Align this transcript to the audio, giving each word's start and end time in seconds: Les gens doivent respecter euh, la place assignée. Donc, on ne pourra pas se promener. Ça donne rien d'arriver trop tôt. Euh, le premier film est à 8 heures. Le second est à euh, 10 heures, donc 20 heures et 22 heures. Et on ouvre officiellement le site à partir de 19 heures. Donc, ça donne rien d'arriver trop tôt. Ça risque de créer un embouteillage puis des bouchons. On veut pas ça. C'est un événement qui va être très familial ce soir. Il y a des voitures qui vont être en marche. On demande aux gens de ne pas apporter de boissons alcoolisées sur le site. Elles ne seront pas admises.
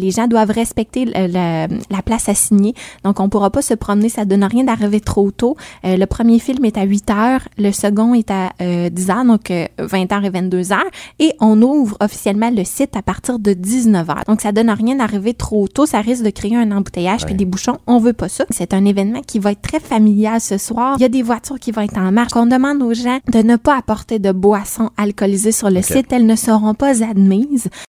Les 0.00 0.10
gens 0.10 0.26
doivent 0.26 0.52
respecter 0.52 1.06
euh, 1.14 1.28
la 1.28 2.02
place 2.02 2.30
assignée. 2.30 2.72
Donc, 3.04 3.20
on 3.20 3.24
ne 3.24 3.28
pourra 3.28 3.50
pas 3.50 3.60
se 3.60 3.74
promener. 3.74 4.08
Ça 4.08 4.24
donne 4.24 4.42
rien 4.42 4.64
d'arriver 4.64 5.00
trop 5.00 5.30
tôt. 5.30 5.54
Euh, 5.84 5.98
le 5.98 6.06
premier 6.06 6.38
film 6.38 6.64
est 6.64 6.78
à 6.78 6.84
8 6.84 7.10
heures. 7.10 7.40
Le 7.58 7.72
second 7.72 8.14
est 8.14 8.30
à 8.30 8.52
euh, 8.62 8.88
10 8.88 9.10
heures, 9.10 9.24
donc 9.26 9.52
20 9.78 10.12
heures 10.12 10.24
et 10.24 10.30
22 10.30 10.72
heures. 10.72 10.78
Et 11.18 11.34
on 11.40 11.60
ouvre 11.60 11.98
officiellement 12.00 12.50
le 12.50 12.64
site 12.64 12.96
à 12.96 13.02
partir 13.02 13.38
de 13.38 13.52
19 13.52 14.08
heures. 14.08 14.22
Donc, 14.26 14.40
ça 14.40 14.50
donne 14.50 14.70
rien 14.70 14.96
d'arriver 14.96 15.34
trop 15.34 15.68
tôt. 15.68 15.84
Ça 15.84 16.00
risque 16.00 16.24
de 16.24 16.30
créer 16.30 16.56
un 16.56 16.72
embouteillage 16.72 17.26
puis 17.26 17.34
des 17.34 17.44
bouchons. 17.44 17.76
On 17.86 17.98
veut 17.98 18.14
pas 18.14 18.30
ça. 18.30 18.46
C'est 18.48 18.72
un 18.72 18.86
événement 18.86 19.20
qui 19.20 19.40
va 19.40 19.52
être 19.52 19.60
très 19.60 19.78
familial 19.80 20.40
ce 20.40 20.56
soir. 20.56 20.96
Il 20.98 21.02
y 21.02 21.04
a 21.04 21.10
des 21.10 21.22
voitures 21.22 21.60
qui 21.60 21.70
vont 21.70 21.82
être 21.82 21.98
en 21.98 22.10
marche. 22.12 22.32
On 22.34 22.46
demande 22.46 22.80
aux 22.80 22.94
gens 22.94 23.18
de 23.30 23.40
ne 23.40 23.56
pas 23.56 23.76
apporter 23.76 24.18
de 24.18 24.32
boissons 24.32 24.88
alcoolisées 24.96 25.52
sur 25.52 25.68
le 25.68 25.82
site. 25.82 26.10
Elles 26.14 26.24
ne 26.24 26.36
seront 26.36 26.72
pas 26.72 27.04
admises. 27.04 27.68